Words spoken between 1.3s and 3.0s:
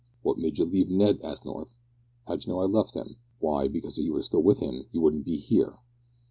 North. "How did you know I'd left